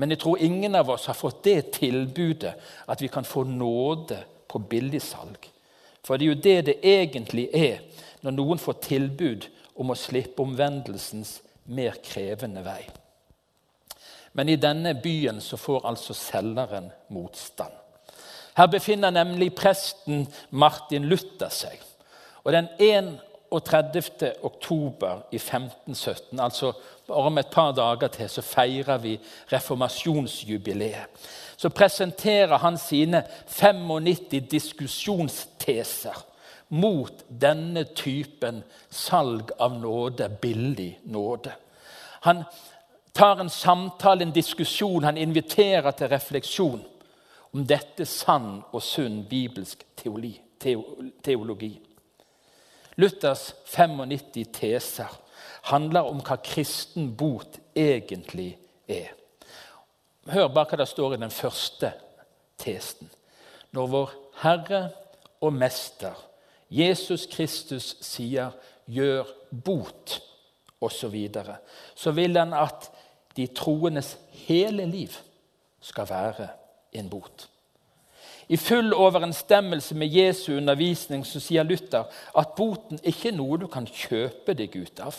Men 0.00 0.10
jeg 0.10 0.24
tror 0.24 0.42
ingen 0.42 0.74
av 0.74 0.90
oss 0.90 1.06
har 1.06 1.18
fått 1.18 1.44
det 1.46 1.76
tilbudet 1.78 2.54
at 2.90 3.02
vi 3.02 3.10
kan 3.12 3.26
få 3.26 3.44
nåde 3.46 4.18
på 4.50 4.58
billigsalg. 4.58 5.53
For 6.04 6.16
det 6.16 6.26
er 6.26 6.32
jo 6.32 6.42
det 6.46 6.58
det 6.66 6.76
egentlig 6.84 7.48
er 7.52 7.80
når 8.24 8.36
noen 8.36 8.60
får 8.60 8.82
tilbud 8.84 9.48
om 9.80 9.90
å 9.90 9.98
slippe 9.98 10.44
omvendelsens 10.44 11.38
mer 11.64 11.96
krevende 12.04 12.62
vei. 12.64 12.82
Men 14.34 14.50
i 14.50 14.58
denne 14.60 14.94
byen 14.98 15.40
så 15.40 15.56
får 15.56 15.86
altså 15.88 16.14
selgeren 16.16 16.90
motstand. 17.14 17.72
Her 18.54 18.66
befinner 18.70 19.10
nemlig 19.10 19.54
presten 19.54 20.26
Martin 20.50 21.08
Luther 21.10 21.50
seg. 21.50 21.80
Og 22.44 22.52
Den 22.52 22.68
31. 22.78 24.34
oktober 24.42 25.24
i 25.32 25.38
1517, 25.38 26.40
altså 26.40 26.72
bare 27.06 27.26
om 27.30 27.38
et 27.38 27.50
par 27.50 27.72
dager 27.72 28.08
til, 28.08 28.28
så 28.28 28.42
feirer 28.42 28.98
vi 28.98 29.18
reformasjonsjubileet. 29.52 31.26
Så 31.56 31.68
presenterer 31.68 32.58
han 32.58 32.78
sine 32.78 33.22
95 33.46 34.10
diskusjonsteser 35.64 36.16
mot 36.68 37.24
denne 37.28 37.84
typen 37.84 38.62
salg 38.90 39.50
av 39.58 39.78
nåde, 39.80 40.28
billig 40.40 41.00
nåde. 41.04 41.52
Han 42.20 42.44
tar 43.12 43.40
en 43.40 43.50
samtale, 43.50 44.22
en 44.22 44.32
diskusjon, 44.32 45.04
han 45.04 45.16
inviterer 45.16 45.90
til 45.90 46.08
refleksjon 46.08 46.82
om 47.52 47.66
dette 47.66 48.06
sann 48.06 48.62
og 48.72 48.82
sunn 48.82 49.24
bibelsk 49.28 49.84
teologi. 49.96 50.40
teologi. 51.22 51.80
Luthers 52.96 53.54
95 53.66 54.44
teser 54.52 55.10
handler 55.62 56.08
om 56.08 56.20
hva 56.22 56.36
kristen 56.42 57.16
bot 57.16 57.58
egentlig 57.76 58.56
er. 58.88 59.12
Hør 60.26 60.48
bare 60.48 60.70
hva 60.70 60.78
det 60.78 60.88
står 60.88 61.14
i 61.14 61.20
den 61.20 61.30
første 61.30 61.92
testen. 62.58 63.10
Når 63.72 63.86
vår 63.86 64.10
Herre 64.40 64.90
og 65.44 65.52
Mester 65.52 66.16
Jesus 66.70 67.26
Kristus 67.30 67.94
sier 68.02 68.50
'gjør 68.88 69.24
bot', 69.64 70.20
osv., 70.80 70.98
så, 70.98 71.08
videre, 71.08 71.56
så 71.94 72.10
vil 72.10 72.36
han 72.36 72.52
at 72.52 72.90
de 73.36 73.46
troendes 73.46 74.18
hele 74.30 74.86
liv 74.86 75.08
skal 75.80 76.08
være 76.08 76.48
en 76.92 77.08
bot. 77.10 77.48
I 78.48 78.56
full 78.56 78.94
overensstemmelse 78.94 79.94
med 79.94 80.12
Jesu 80.12 80.56
undervisning 80.56 81.24
så 81.26 81.40
sier 81.40 81.64
Luther 81.64 82.04
at 82.36 82.52
boten 82.56 83.00
ikke 83.02 83.30
er 83.30 83.38
noe 83.38 83.56
du 83.58 83.66
kan 83.72 83.86
kjøpe 83.88 84.52
deg 84.54 84.76
ut 84.76 85.00
av. 85.00 85.16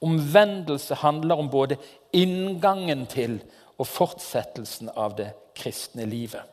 Omvendelse 0.00 0.94
handler 1.02 1.42
om 1.42 1.50
både 1.50 1.76
inngangen 2.12 3.06
til 3.10 3.40
og 3.78 3.86
fortsettelsen 3.86 4.92
av 4.96 5.16
det 5.18 5.32
kristne 5.58 6.06
livet. 6.06 6.46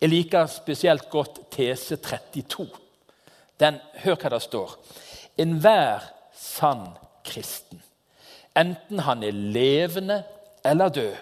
Jeg 0.00 0.12
liker 0.12 0.46
spesielt 0.46 1.08
godt 1.10 1.40
tese 1.50 1.96
32. 1.96 2.68
Den, 3.58 3.80
hør 4.04 4.14
hva 4.14 4.30
det 4.30 4.42
står. 4.44 4.76
Enhver 5.38 6.04
sann 6.34 6.84
kristen, 7.26 7.82
enten 8.56 9.02
han 9.02 9.24
er 9.26 9.34
levende 9.34 10.22
eller 10.64 10.88
død, 10.94 11.16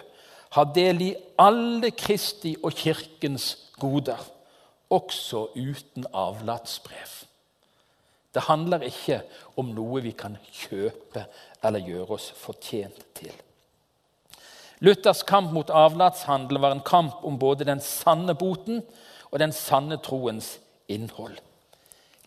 har 0.57 0.69
del 0.75 1.01
i 1.01 1.15
alle 1.39 1.91
Kristi 1.91 2.55
og 2.63 2.77
Kirkens 2.77 3.57
goder, 3.79 4.21
også 4.89 5.47
uten 5.57 6.05
avlatsbrev. 6.13 7.17
Det 8.33 8.45
handler 8.45 8.85
ikke 8.85 9.21
om 9.57 9.73
noe 9.73 10.01
vi 10.05 10.13
kan 10.17 10.37
kjøpe 10.53 11.25
eller 11.65 11.83
gjøre 11.83 12.17
oss 12.17 12.29
fortjent 12.37 13.01
til. 13.17 13.33
Luthers 14.79 15.23
kamp 15.25 15.51
mot 15.53 15.69
avlatshandel 15.73 16.59
var 16.61 16.75
en 16.75 16.85
kamp 16.85 17.23
om 17.25 17.39
både 17.39 17.65
den 17.65 17.81
sanne 17.81 18.35
boten 18.37 18.83
og 19.31 19.39
den 19.41 19.53
sanne 19.55 19.97
troens 20.03 20.57
innhold. 20.87 21.37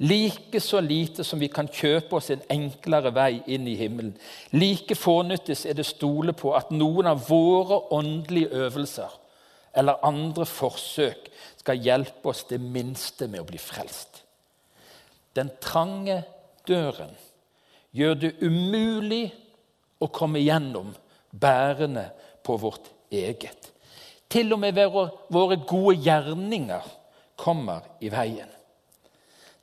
Like 0.00 0.60
så 0.60 0.80
lite 0.80 1.24
som 1.24 1.40
vi 1.42 1.50
kan 1.52 1.68
kjøpe 1.68 2.16
oss 2.16 2.30
en 2.32 2.42
enklere 2.50 3.12
vei 3.12 3.42
inn 3.52 3.66
i 3.68 3.76
himmelen, 3.76 4.14
like 4.56 4.96
fornyttes 4.96 5.66
er 5.68 5.76
det 5.76 5.84
stole 5.86 6.32
på 6.32 6.54
at 6.56 6.72
noen 6.72 7.10
av 7.10 7.26
våre 7.28 7.82
åndelige 7.92 8.64
øvelser 8.64 9.18
eller 9.76 10.00
andre 10.02 10.46
forsøk 10.48 11.28
skal 11.60 11.84
hjelpe 11.84 12.32
oss 12.32 12.46
det 12.48 12.58
minste 12.60 13.28
med 13.28 13.44
å 13.44 13.48
bli 13.50 13.60
frelst. 13.60 14.22
Den 15.36 15.52
trange 15.62 16.22
døren 16.66 17.12
gjør 17.94 18.16
det 18.24 18.32
umulig 18.40 19.26
å 20.00 20.08
komme 20.08 20.40
gjennom 20.42 20.94
bærende 21.30 22.08
på 22.42 22.56
vårt 22.56 22.90
eget. 23.10 23.70
Til 24.30 24.52
og 24.54 24.60
med 24.62 24.78
våre 24.78 25.58
gode 25.66 25.96
gjerninger 26.04 26.86
kommer 27.40 27.86
i 28.00 28.10
veien. 28.12 28.48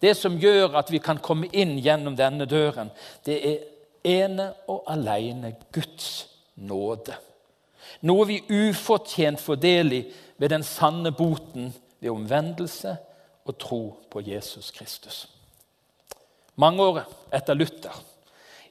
Det 0.02 0.14
som 0.18 0.38
gjør 0.38 0.76
at 0.78 0.92
vi 0.94 1.00
kan 1.02 1.22
komme 1.24 1.50
inn 1.54 1.78
gjennom 1.82 2.18
denne 2.18 2.46
døren, 2.46 2.92
det 3.26 3.38
er 3.38 3.64
ene 4.08 4.52
og 4.70 4.84
alene 4.92 5.56
Guds 5.74 6.28
nåde. 6.56 7.16
Noe 8.06 8.28
vi 8.30 8.42
ufortjent 8.46 9.42
får 9.42 9.62
del 9.62 9.94
i 9.98 10.04
ved 10.38 10.54
den 10.54 10.66
sanne 10.66 11.12
boten 11.16 11.72
ved 12.00 12.12
omvendelse 12.14 12.94
og 13.48 13.58
tro 13.58 13.82
på 14.12 14.22
Jesus 14.22 14.70
Kristus. 14.76 15.26
Mange 16.56 16.84
år 16.84 17.02
etter 17.34 17.58
Luther, 17.58 17.96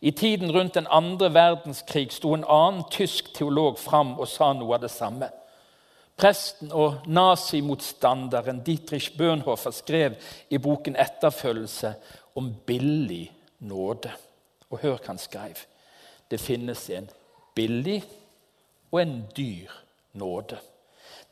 i 0.00 0.10
tiden 0.10 0.52
rundt 0.52 0.74
den 0.74 0.86
andre 0.90 1.34
verdenskrig, 1.34 2.12
sto 2.12 2.34
en 2.34 2.44
annen 2.48 2.84
tysk 2.90 3.32
teolog 3.34 3.78
fram 3.78 4.18
og 4.18 4.28
sa 4.28 4.52
noe 4.52 4.74
av 4.76 4.84
det 4.84 4.90
samme. 4.90 5.30
Presten 6.16 6.72
og 6.72 7.04
nazimotstanderen 7.06 8.62
Dietrich 8.64 9.10
Bøhnhofer 9.18 9.70
skrev 9.70 10.14
i 10.50 10.58
boken 10.58 10.96
'Etterfølgelse' 10.96 11.92
om 12.34 12.54
billig 12.66 13.32
nåde. 13.58 14.12
Og 14.70 14.78
hør 14.78 14.96
hva 14.96 15.06
han 15.06 15.18
skrev. 15.18 15.56
Det 16.30 16.40
finnes 16.40 16.90
en 16.90 17.10
billig 17.54 18.02
og 18.92 19.02
en 19.02 19.24
dyr 19.36 19.70
nåde. 20.12 20.58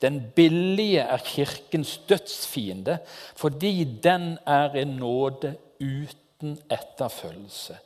Den 0.03 0.33
billige 0.37 1.01
er 1.01 1.17
Kirkens 1.17 1.99
dødsfiende 2.09 2.99
fordi 3.37 3.85
den 3.85 4.39
er 4.47 4.71
en 4.71 4.89
nåde 4.89 5.57
uten 5.81 6.59
etterfølgelse, 6.71 7.77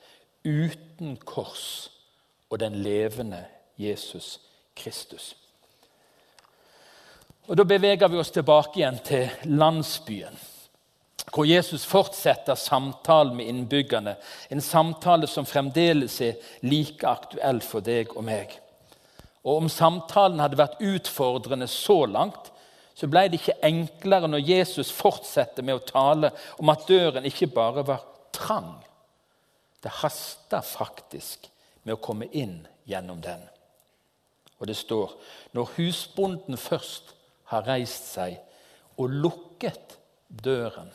uten 0.48 1.16
kors 1.28 1.90
og 2.48 2.60
den 2.62 2.80
levende 2.82 3.44
Jesus 3.76 4.38
Kristus. 4.76 5.34
Og 7.48 7.56
Da 7.56 7.64
beveger 7.64 8.08
vi 8.08 8.20
oss 8.20 8.32
tilbake 8.32 8.80
igjen 8.80 8.98
til 9.04 9.28
landsbyen, 9.44 10.36
hvor 11.32 11.48
Jesus 11.48 11.84
fortsetter 11.88 12.54
samtalen 12.54 13.36
med 13.36 13.48
innbyggerne. 13.48 14.16
En 14.50 14.60
samtale 14.60 15.26
som 15.26 15.46
fremdeles 15.46 16.20
er 16.20 16.40
like 16.62 17.08
aktuell 17.08 17.60
for 17.64 17.84
deg 17.84 18.12
og 18.16 18.24
meg. 18.24 18.52
Og 19.44 19.62
Om 19.62 19.68
samtalen 19.72 20.40
hadde 20.40 20.60
vært 20.60 20.80
utfordrende 20.80 21.68
så 21.68 22.04
langt, 22.06 22.52
så 22.94 23.06
ble 23.06 23.28
det 23.28 23.38
ikke 23.38 23.60
enklere 23.64 24.28
når 24.28 24.44
Jesus 24.44 24.90
fortsetter 24.92 25.62
med 25.62 25.78
å 25.78 25.86
tale 25.86 26.32
om 26.58 26.68
at 26.72 26.88
døren 26.88 27.24
ikke 27.28 27.46
bare 27.46 27.84
var 27.86 28.04
trang. 28.34 28.74
Det 29.82 29.92
haster 30.00 30.64
faktisk 30.64 31.48
med 31.84 31.94
å 31.96 32.02
komme 32.02 32.28
inn 32.32 32.60
gjennom 32.88 33.20
den. 33.22 33.42
Og 34.58 34.66
det 34.66 34.76
står 34.76 35.14
når 35.54 35.74
husbonden 35.76 36.58
først 36.58 37.14
har 37.52 37.66
reist 37.68 38.10
seg 38.12 38.40
og 38.98 39.14
lukket 39.14 39.96
døren. 40.28 40.90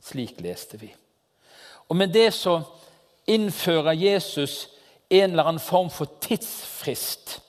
Slik 0.00 0.38
leste 0.40 0.78
vi. 0.80 0.92
Og 1.88 1.96
med 1.96 2.14
det 2.14 2.30
så 2.36 2.60
innfører 3.28 3.98
Jesus 3.98 4.68
en 5.10 5.32
eller 5.32 5.50
annen 5.50 5.62
form 5.62 5.90
for 5.92 6.20
tidsfrist 6.22 7.40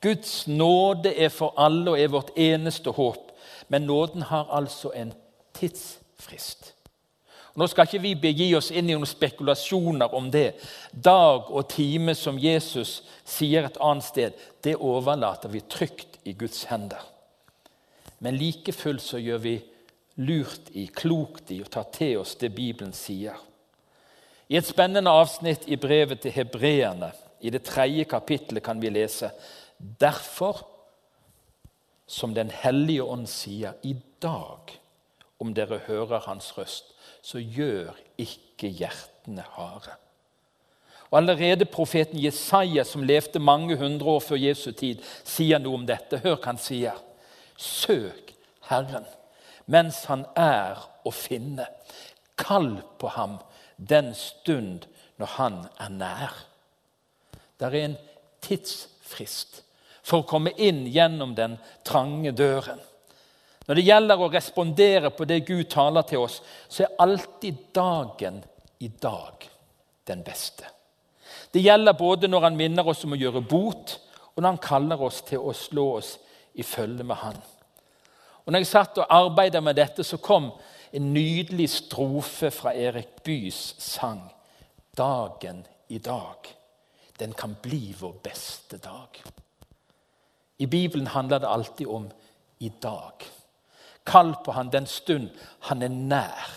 Guds 0.00 0.46
nåde 0.48 1.12
er 1.18 1.28
for 1.28 1.54
alle 1.60 1.90
og 1.90 2.00
er 2.00 2.08
vårt 2.08 2.30
eneste 2.36 2.90
håp. 2.90 3.32
Men 3.68 3.82
nåden 3.82 4.22
har 4.22 4.48
altså 4.50 4.92
en 4.96 5.12
tidsfrist. 5.54 6.74
Nå 7.58 7.66
skal 7.66 7.88
ikke 7.88 8.02
vi 8.02 8.14
begi 8.14 8.48
oss 8.54 8.70
inn 8.70 8.90
i 8.90 8.94
noen 8.94 9.08
spekulasjoner 9.08 10.14
om 10.14 10.28
det. 10.30 10.52
Dag 10.92 11.50
og 11.50 11.66
time, 11.72 12.14
som 12.14 12.38
Jesus 12.38 13.00
sier 13.26 13.66
et 13.66 13.80
annet 13.82 14.06
sted, 14.06 14.44
det 14.62 14.76
overlater 14.76 15.50
vi 15.50 15.64
trygt 15.66 16.20
i 16.24 16.36
Guds 16.38 16.64
hender. 16.70 17.02
Men 18.20 18.36
like 18.38 18.72
fullt 18.76 19.02
så 19.02 19.18
gjør 19.18 19.42
vi 19.42 19.54
lurt 20.20 20.70
i, 20.76 20.86
klokt 20.86 21.50
i, 21.50 21.62
å 21.62 21.70
ta 21.70 21.82
til 21.88 22.20
oss 22.20 22.36
det 22.40 22.52
Bibelen 22.54 22.92
sier. 22.96 23.38
I 24.50 24.58
et 24.58 24.66
spennende 24.66 25.12
avsnitt 25.14 25.66
i 25.70 25.78
brevet 25.80 26.22
til 26.24 26.34
hebreerne, 26.34 27.12
i 27.40 27.50
det 27.50 27.62
tredje 27.64 28.04
kapittelet, 28.04 28.62
kan 28.64 28.80
vi 28.82 28.90
lese 28.92 29.30
Derfor, 29.78 30.58
som 32.06 32.34
Den 32.34 32.50
hellige 32.50 33.02
ånd 33.02 33.28
sier, 33.30 33.78
i 33.82 33.94
dag, 34.20 34.74
om 35.40 35.54
dere 35.56 35.78
hører 35.86 36.26
Hans 36.26 36.50
røst, 36.58 36.92
så 37.22 37.40
gjør 37.40 37.96
ikke 38.20 38.68
hjertene 38.68 39.44
harde. 39.56 39.94
Og 41.10 41.18
Allerede 41.18 41.66
profeten 41.66 42.20
Jesaja, 42.22 42.84
som 42.84 43.02
levde 43.02 43.42
mange 43.42 43.76
hundre 43.76 44.06
år 44.06 44.20
før 44.22 44.38
Jesu 44.38 44.70
tid, 44.70 45.00
sier 45.26 45.58
noe 45.58 45.80
om 45.80 45.86
dette. 45.86 46.20
Hør 46.22 46.36
hva 46.36 46.52
han 46.52 46.60
sier. 46.62 47.00
Søk 47.58 48.30
Herren 48.70 49.08
mens 49.70 50.04
han 50.10 50.24
er 50.38 50.80
å 51.06 51.12
finne. 51.14 51.66
Kall 52.40 52.80
på 52.98 53.10
ham 53.14 53.38
den 53.76 54.12
stund 54.18 54.86
når 55.20 55.34
han 55.36 55.58
er 55.80 55.92
nær. 55.94 56.36
Det 57.60 57.68
er 57.68 57.76
en 57.84 57.98
tidsfrist 58.44 59.62
for 60.02 60.22
å 60.22 60.28
komme 60.28 60.52
inn 60.58 60.86
gjennom 60.90 61.36
den 61.38 61.58
trange 61.86 62.32
døren. 62.34 62.80
Når 63.70 63.78
det 63.78 63.86
gjelder 63.86 64.18
å 64.18 64.26
respondere 64.32 65.12
på 65.14 65.24
det 65.30 65.44
Gud 65.46 65.68
taler 65.70 66.02
til 66.02 66.24
oss, 66.24 66.40
så 66.66 66.82
er 66.82 66.96
alltid 67.04 67.60
dagen 67.70 68.40
i 68.82 68.88
dag 68.90 69.46
den 70.10 70.24
beste. 70.26 70.66
Det 71.54 71.62
gjelder 71.62 71.94
både 71.94 72.26
når 72.26 72.48
han 72.48 72.58
minner 72.58 72.90
oss 72.90 73.04
om 73.06 73.14
å 73.14 73.20
gjøre 73.20 73.44
bot, 73.46 73.94
og 74.34 74.42
når 74.42 74.48
han 74.48 74.60
kaller 74.64 75.06
oss 75.06 75.22
til 75.22 75.46
å 75.46 75.54
slå 75.54 75.86
oss 76.00 76.10
i 76.58 76.66
følge 76.66 77.06
med 77.06 77.22
han. 77.22 77.38
Og 78.42 78.50
når 78.50 78.64
jeg 78.64 78.72
satt 78.72 78.98
og 79.04 79.16
arbeidet 79.20 79.62
med 79.62 79.78
dette, 79.78 80.02
så 80.02 80.18
kom 80.18 80.50
en 80.90 81.10
nydelig 81.14 81.70
strofe 81.70 82.50
fra 82.50 82.74
Erik 82.74 83.22
Bys 83.22 83.76
sang. 83.78 84.24
Dagen 84.98 85.62
i 85.94 86.02
dag, 86.02 86.56
den 87.22 87.38
kan 87.38 87.54
bli 87.62 87.94
vår 87.94 88.18
beste 88.24 88.82
dag. 88.82 89.22
I 90.58 90.66
Bibelen 90.66 91.14
handler 91.14 91.38
det 91.38 91.54
alltid 91.54 91.86
om 91.86 92.10
i 92.58 92.72
dag. 92.82 93.30
Kall 94.10 94.34
på 94.44 94.56
han 94.56 94.72
den 94.72 94.88
stund 94.90 95.30
han 95.68 95.82
er 95.86 95.94
nær. 95.94 96.50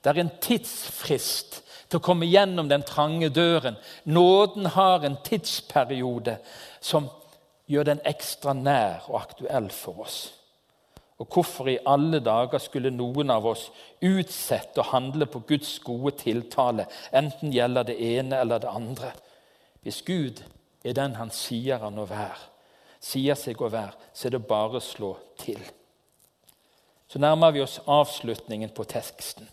Det 0.00 0.12
er 0.12 0.22
en 0.22 0.34
tidsfrist 0.40 1.60
til 1.90 1.98
å 1.98 2.04
komme 2.04 2.28
gjennom 2.28 2.68
den 2.70 2.84
trange 2.86 3.28
døren. 3.34 3.76
Nåden 4.04 4.70
har 4.74 5.04
en 5.04 5.18
tidsperiode 5.26 6.38
som 6.80 7.08
gjør 7.70 7.90
den 7.90 8.02
ekstra 8.06 8.54
nær 8.56 9.06
og 9.10 9.20
aktuell 9.20 9.68
for 9.74 10.06
oss. 10.06 10.18
Og 11.16 11.32
hvorfor 11.32 11.70
i 11.72 11.78
alle 11.88 12.20
dager 12.20 12.60
skulle 12.60 12.92
noen 12.92 13.32
av 13.32 13.46
oss 13.48 13.70
utsette 14.04 14.82
å 14.82 14.90
handle 14.90 15.28
på 15.32 15.40
Guds 15.48 15.78
gode 15.84 16.12
tiltale, 16.20 16.84
enten 17.10 17.54
gjelder 17.54 17.88
det 17.88 17.96
ene 18.04 18.42
eller 18.42 18.60
det 18.60 18.68
andre? 18.68 19.14
Hvis 19.80 20.02
Gud 20.04 20.42
er 20.84 20.96
den 20.98 21.16
han 21.16 21.32
sier 21.32 21.80
han 21.80 21.98
å 21.98 22.04
være, 22.10 22.52
sier 23.00 23.38
seg 23.38 23.62
å 23.62 23.72
være, 23.72 23.96
så 24.12 24.28
er 24.28 24.36
det 24.36 24.44
bare 24.48 24.76
å 24.76 24.84
slå 24.84 25.14
til. 25.40 25.62
Så 27.08 27.18
nærmer 27.22 27.54
vi 27.54 27.62
oss 27.62 27.78
avslutningen 27.86 28.72
på 28.74 28.84
teksten. 28.84 29.48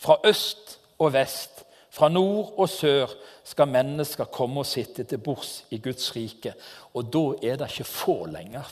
Fra 0.00 0.18
øst 0.24 0.78
og 0.98 1.12
vest, 1.12 1.64
fra 1.90 2.08
nord 2.08 2.52
og 2.56 2.68
sør 2.70 3.10
skal 3.44 3.68
mennesker 3.68 4.28
komme 4.30 4.62
og 4.62 4.68
sitte 4.68 5.04
til 5.04 5.18
bords 5.18 5.64
i 5.70 5.80
Guds 5.82 6.12
rike. 6.16 6.54
Og 6.94 7.08
da 7.12 7.24
er 7.42 7.58
det 7.58 7.70
ikke 7.70 7.88
få 7.88 8.16
lenger. 8.30 8.68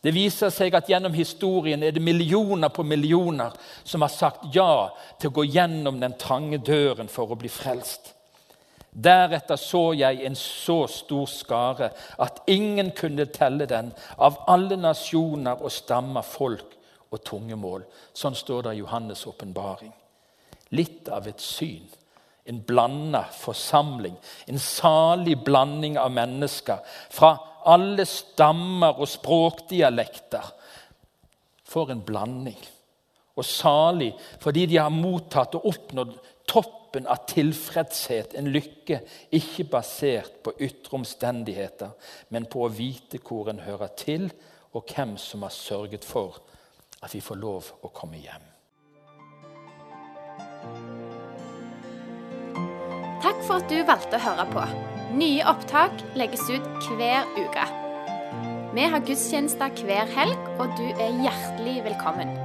Det 0.00 0.14
viser 0.16 0.48
seg 0.48 0.72
at 0.72 0.88
gjennom 0.88 1.12
historien 1.12 1.82
er 1.84 1.92
det 1.92 2.00
millioner 2.00 2.72
på 2.72 2.82
millioner 2.88 3.52
som 3.84 4.00
har 4.00 4.12
sagt 4.14 4.46
ja 4.54 4.88
til 5.20 5.28
å 5.28 5.36
gå 5.36 5.44
gjennom 5.50 6.00
den 6.00 6.16
trange 6.16 6.62
døren 6.64 7.10
for 7.12 7.28
å 7.28 7.36
bli 7.36 7.50
frelst. 7.52 8.14
Deretter 8.90 9.60
så 9.60 9.90
jeg 9.94 10.24
en 10.24 10.38
så 10.38 10.86
stor 10.90 11.28
skare 11.30 11.90
at 12.18 12.40
ingen 12.50 12.90
kunne 12.96 13.28
telle 13.30 13.68
den, 13.68 13.92
av 14.16 14.40
alle 14.50 14.80
nasjoner 14.80 15.60
og 15.60 15.70
stammer, 15.70 16.24
folk 16.26 16.79
og 17.10 17.22
tungemål. 17.26 17.84
Sånn 18.14 18.36
står 18.38 18.68
det 18.68 18.76
i 18.76 18.82
Johannes' 18.82 19.26
åpenbaring. 19.28 19.92
Litt 20.76 21.10
av 21.10 21.26
et 21.28 21.42
syn. 21.42 21.88
En 22.46 22.60
blanda 22.66 23.24
forsamling. 23.34 24.16
En 24.46 24.58
salig 24.62 25.36
blanding 25.44 25.98
av 25.98 26.12
mennesker 26.14 26.82
fra 27.10 27.34
alle 27.70 28.06
stammer 28.08 28.98
og 28.98 29.10
språkdialekter. 29.10 30.52
For 31.70 31.92
en 31.92 32.02
blanding. 32.06 32.58
Og 33.38 33.46
salig 33.46 34.12
fordi 34.42 34.66
de 34.70 34.80
har 34.80 34.94
mottatt 34.94 35.56
og 35.58 35.68
oppnådd 35.70 36.16
toppen 36.50 37.06
av 37.06 37.22
tilfredshet, 37.30 38.34
en 38.34 38.48
lykke 38.50 38.98
ikke 39.38 39.68
basert 39.70 40.40
på 40.42 40.56
ytre 40.66 40.96
omstendigheter, 40.98 41.92
men 42.34 42.48
på 42.50 42.64
å 42.64 42.72
vite 42.74 43.20
hvor 43.22 43.52
en 43.52 43.62
hører 43.62 43.92
til, 43.94 44.26
og 44.74 44.90
hvem 44.90 45.14
som 45.18 45.44
har 45.46 45.54
sørget 45.54 46.06
for 46.06 46.40
at 47.00 47.14
vi 47.14 47.20
får 47.24 47.40
lov 47.40 47.70
å 47.82 47.90
komme 47.94 48.20
hjem. 48.20 48.46
Takk 53.20 53.42
for 53.44 53.60
at 53.60 53.68
du 53.68 53.80
valgte 53.84 54.16
å 54.16 54.24
høre 54.24 54.46
på. 54.52 54.64
Nye 55.20 55.44
opptak 55.50 56.04
legges 56.16 56.46
ut 56.48 56.90
hver 56.96 57.28
uke. 57.36 57.66
Vi 58.70 58.84
har 58.86 59.02
gudstjenester 59.02 59.74
hver 59.84 60.12
helg, 60.14 60.52
og 60.62 60.76
du 60.78 60.86
er 60.94 61.18
hjertelig 61.24 61.80
velkommen. 61.90 62.39